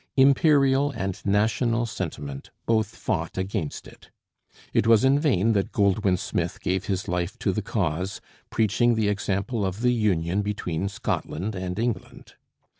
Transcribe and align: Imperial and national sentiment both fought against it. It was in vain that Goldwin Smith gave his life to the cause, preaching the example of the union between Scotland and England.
Imperial 0.17 0.89
and 0.89 1.23
national 1.27 1.85
sentiment 1.85 2.49
both 2.65 2.87
fought 2.87 3.37
against 3.37 3.87
it. 3.87 4.09
It 4.73 4.87
was 4.87 5.03
in 5.05 5.19
vain 5.19 5.53
that 5.53 5.71
Goldwin 5.71 6.17
Smith 6.17 6.59
gave 6.59 6.85
his 6.85 7.07
life 7.07 7.37
to 7.37 7.51
the 7.51 7.61
cause, 7.61 8.19
preaching 8.49 8.95
the 8.95 9.09
example 9.09 9.63
of 9.63 9.81
the 9.81 9.93
union 9.93 10.41
between 10.41 10.89
Scotland 10.89 11.53
and 11.53 11.77
England. 11.77 12.33